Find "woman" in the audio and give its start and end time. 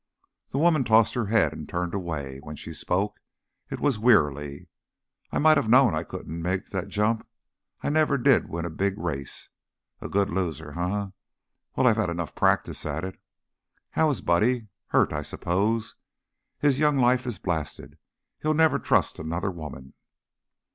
0.57-0.83, 19.51-19.93